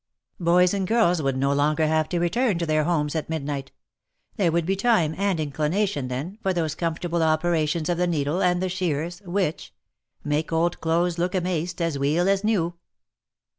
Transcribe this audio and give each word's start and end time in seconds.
Boys 0.39 0.73
and 0.73 0.87
girls 0.87 1.21
would 1.21 1.37
no 1.37 1.53
longer 1.53 1.85
have 1.85 2.09
to 2.09 2.17
return 2.17 2.57
to 2.57 2.65
their 2.65 2.85
homes 2.85 3.13
at 3.15 3.29
midnight— 3.29 3.71
there 4.37 4.51
would 4.51 4.65
be 4.65 4.75
time 4.75 5.13
and 5.15 5.39
inclination 5.39 6.07
then, 6.07 6.39
for 6.41 6.53
those 6.53 6.73
com 6.73 6.95
fortable 6.95 7.21
operations 7.21 7.87
of 7.87 7.99
the 7.99 8.07
needle 8.07 8.41
and 8.41 8.63
the 8.63 8.67
shears, 8.67 9.21
which' 9.25 9.75
Make 10.23 10.51
old 10.51 10.81
clothes 10.81 11.19
look 11.19 11.33
amaist 11.33 11.79
as 11.81 11.99
weel 11.99 12.27
as 12.27 12.43
new.' 12.43 12.73